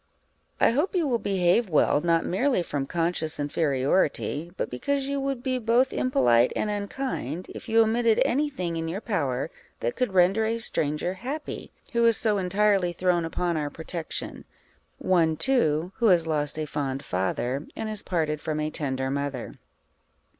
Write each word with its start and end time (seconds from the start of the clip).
_I 0.65 0.71
hope 0.71 0.95
you 0.95 1.07
will 1.07 1.19
behave 1.19 1.69
well, 1.69 2.01
not 2.01 2.25
merely 2.25 2.63
from 2.63 2.87
conscious 2.87 3.39
inferiority, 3.39 4.51
but 4.57 4.67
because 4.71 5.07
you 5.07 5.19
would 5.19 5.43
be 5.43 5.59
both 5.59 5.93
impolite 5.93 6.51
and 6.55 6.71
unkind, 6.71 7.49
if 7.53 7.69
you 7.69 7.83
omitted 7.83 8.19
any 8.25 8.49
thing 8.49 8.77
in 8.77 8.87
your 8.87 8.99
power 8.99 9.51
that 9.79 9.95
could 9.95 10.13
render 10.15 10.43
a 10.47 10.57
stranger 10.57 11.13
happy, 11.13 11.71
who 11.93 12.03
is 12.07 12.17
so 12.17 12.39
entirely 12.39 12.93
thrown 12.93 13.25
upon 13.25 13.57
our 13.57 13.69
protection 13.69 14.43
one, 14.97 15.37
too, 15.37 15.91
who 15.97 16.07
has 16.07 16.25
lost 16.25 16.57
a 16.57 16.65
fond 16.65 17.05
father, 17.05 17.67
and 17.75 17.87
is 17.87 18.01
parted 18.01 18.41
from 18.41 18.59
a 18.59 18.71
tender 18.71 19.11
mother. 19.11 19.53